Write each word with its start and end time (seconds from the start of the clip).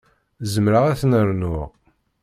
Zemreɣ 0.53 0.83
ad 0.85 0.97
ten-rnuɣ. 1.01 1.69